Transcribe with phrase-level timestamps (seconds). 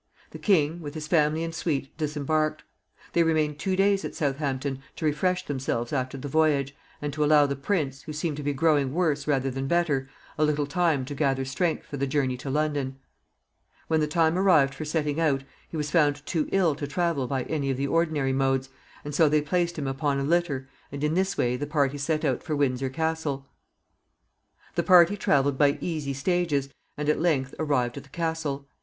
[0.31, 2.63] The king, with his family and suite, disembarked.
[3.13, 7.45] They remained two days at Southampton to refresh themselves after the voyage, and to allow
[7.45, 10.09] the prince, who seemed to be growing worse rather than better,
[10.39, 12.97] a little time to gather strength for the journey to London.
[13.89, 17.43] When the time arrived for setting out, he was found too ill to travel by
[17.43, 18.69] any of the ordinary modes,
[19.05, 22.25] and so they placed him upon a litter, and in this way the party set
[22.25, 23.45] out for Windsor Castle.
[24.73, 28.67] The party traveled by easy stages, and at length arrived at the castle.